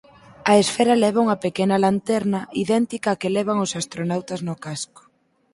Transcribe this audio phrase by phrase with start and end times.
[0.51, 5.01] A esfera leva unha pequena lanterna idéntica á que levan os astronautas no casco.